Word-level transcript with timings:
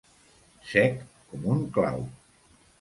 Sec 0.71 0.97
com 1.35 1.47
un 1.57 1.63
clau. 1.79 2.05